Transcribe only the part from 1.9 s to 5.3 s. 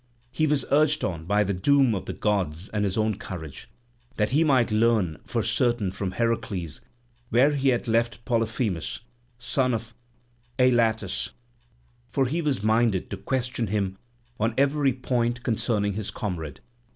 of the gods and his own courage, that he might learn